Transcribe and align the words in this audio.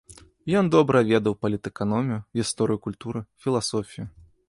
Ён 0.61 0.71
добра 0.75 1.01
ведаў 1.11 1.37
палітэканомію, 1.45 2.19
гісторыю 2.43 2.83
культуры, 2.89 3.27
філасофію. 3.45 4.13